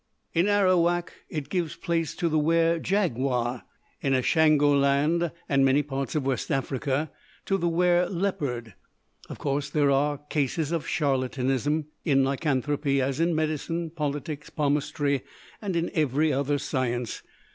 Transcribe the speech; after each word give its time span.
In 0.33 0.47
Arawak, 0.47 1.13
it 1.29 1.47
gives 1.47 1.75
place 1.75 2.15
to 2.15 2.27
the 2.27 2.39
wer 2.39 2.79
jaguar; 2.79 3.65
in 4.01 4.13
Ashangoland, 4.15 5.31
and 5.47 5.63
many 5.63 5.83
parts 5.83 6.15
of 6.15 6.25
West 6.25 6.49
Africa, 6.49 7.11
to 7.45 7.55
the 7.55 7.69
wer 7.69 8.07
leopard. 8.07 8.73
Of 9.29 9.37
course, 9.37 9.69
there 9.69 9.91
are 9.91 10.17
cases 10.17 10.71
of 10.71 10.87
charlatanism 10.87 11.85
in 12.03 12.23
lycanthropy 12.23 12.99
as 12.99 13.19
in 13.19 13.35
medicine, 13.35 13.91
politics, 13.91 14.49
palmistry, 14.49 15.21
and 15.61 15.75
in 15.75 15.91
every 15.93 16.33
other 16.33 16.57
science. 16.57 17.21